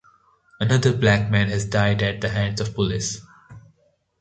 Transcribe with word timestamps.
Another 0.59 0.93
Black 0.97 1.29
man 1.29 1.49
has 1.49 1.63
died 1.63 2.01
at 2.01 2.21
the 2.21 2.29
hands 2.29 2.59
of 2.59 2.73
police. 2.73 3.21